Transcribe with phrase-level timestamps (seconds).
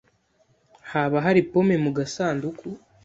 [0.91, 2.67] Haba hari pome mu gasanduku?